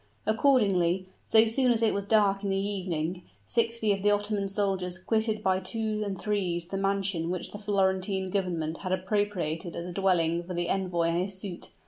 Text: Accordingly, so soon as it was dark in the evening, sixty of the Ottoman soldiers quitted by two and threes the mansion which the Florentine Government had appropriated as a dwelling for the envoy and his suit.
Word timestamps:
Accordingly, 0.25 1.05
so 1.23 1.45
soon 1.45 1.71
as 1.71 1.83
it 1.83 1.93
was 1.93 2.07
dark 2.07 2.43
in 2.43 2.49
the 2.49 2.55
evening, 2.57 3.21
sixty 3.45 3.93
of 3.93 4.01
the 4.01 4.09
Ottoman 4.09 4.47
soldiers 4.49 4.97
quitted 4.97 5.43
by 5.43 5.59
two 5.59 6.01
and 6.03 6.19
threes 6.19 6.67
the 6.69 6.75
mansion 6.75 7.29
which 7.29 7.51
the 7.51 7.59
Florentine 7.59 8.31
Government 8.31 8.79
had 8.79 8.91
appropriated 8.91 9.75
as 9.75 9.85
a 9.87 9.93
dwelling 9.93 10.41
for 10.41 10.55
the 10.55 10.69
envoy 10.69 11.03
and 11.03 11.21
his 11.21 11.39
suit. 11.39 11.69